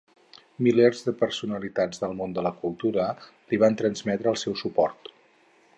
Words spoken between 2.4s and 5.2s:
la cultura li van transmetre el seu suport.